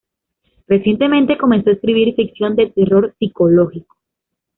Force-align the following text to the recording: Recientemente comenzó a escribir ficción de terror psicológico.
Recientemente 0.67 1.37
comenzó 1.37 1.69
a 1.69 1.73
escribir 1.73 2.15
ficción 2.15 2.55
de 2.55 2.71
terror 2.71 3.13
psicológico. 3.19 3.97